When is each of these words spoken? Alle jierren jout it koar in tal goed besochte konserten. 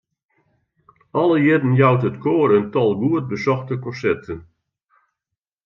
Alle 1.21 1.37
jierren 1.43 1.75
jout 1.79 2.03
it 2.09 2.21
koar 2.23 2.49
in 2.57 2.65
tal 2.73 2.91
goed 3.01 3.25
besochte 3.31 3.75
konserten. 3.85 4.39